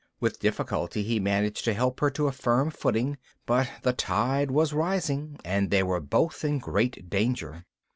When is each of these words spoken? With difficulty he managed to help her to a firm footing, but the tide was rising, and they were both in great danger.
With 0.19 0.39
difficulty 0.39 1.03
he 1.03 1.19
managed 1.19 1.63
to 1.65 1.75
help 1.75 1.99
her 1.99 2.09
to 2.09 2.25
a 2.25 2.31
firm 2.31 2.71
footing, 2.71 3.19
but 3.45 3.69
the 3.83 3.93
tide 3.93 4.49
was 4.49 4.73
rising, 4.73 5.39
and 5.45 5.69
they 5.69 5.83
were 5.83 5.99
both 5.99 6.43
in 6.43 6.57
great 6.57 7.07
danger. 7.07 7.67